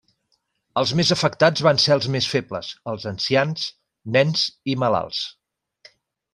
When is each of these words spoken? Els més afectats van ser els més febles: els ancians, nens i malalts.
Els 0.81 0.93
més 0.99 1.11
afectats 1.15 1.65
van 1.67 1.81
ser 1.83 1.91
els 1.97 2.07
més 2.15 2.31
febles: 2.33 2.71
els 2.93 3.07
ancians, 3.13 3.69
nens 4.19 4.49
i 4.75 4.79
malalts. 4.87 5.25